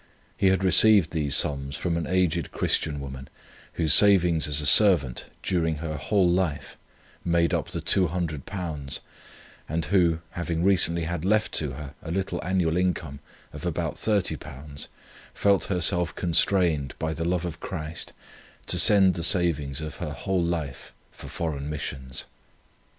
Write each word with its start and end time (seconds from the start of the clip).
He 0.35 0.47
had 0.47 0.63
received 0.63 1.11
these 1.11 1.35
sums 1.35 1.75
from 1.75 1.95
an 1.95 2.07
aged 2.07 2.51
Christian 2.51 2.99
woman, 2.99 3.29
whose 3.73 3.93
savings 3.93 4.47
as 4.47 4.59
a 4.59 4.65
servant, 4.65 5.25
during 5.43 5.75
her 5.75 5.95
WHOLE 5.97 6.27
life, 6.27 6.75
made 7.23 7.53
up 7.53 7.69
the 7.69 7.83
£200, 7.83 8.99
and 9.69 9.85
who, 9.85 10.17
having 10.31 10.63
recently 10.63 11.03
had 11.03 11.23
left 11.23 11.51
to 11.51 11.73
her 11.73 11.93
a 12.01 12.09
little 12.09 12.43
annual 12.43 12.77
income 12.77 13.19
of 13.53 13.63
about 13.63 13.93
£30, 13.93 14.87
felt 15.35 15.65
herself 15.65 16.15
constrained, 16.15 16.95
by 16.97 17.13
the 17.13 17.23
love 17.23 17.45
of 17.45 17.59
Christ, 17.59 18.11
to 18.65 18.79
send 18.79 19.13
the 19.13 19.21
savings 19.21 19.81
of 19.81 19.97
her 19.97 20.13
whole 20.13 20.41
life 20.41 20.93
for 21.11 21.27
foreign 21.27 21.69
missions. 21.69 22.25